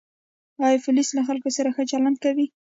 [0.65, 2.45] آیا پولیس له خلکو سره ښه چلند کوي؟